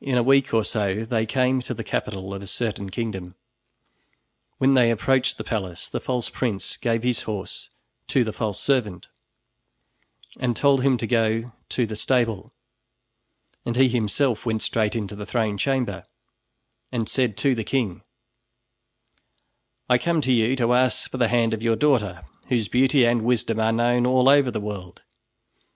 [0.00, 3.34] In a week or so they came to the capital of a certain kingdom.
[4.56, 7.68] When they approached the palace, the false prince gave his horse
[8.08, 9.08] to the false servant
[10.40, 12.54] and told him to go to the stable,
[13.66, 16.06] and he himself went straight into the throne chamber
[16.90, 18.02] and said to the king:
[19.90, 23.20] "I come to you to ask for the hand of your daughter, whose beauty and
[23.20, 25.02] wisdom are known all over the world.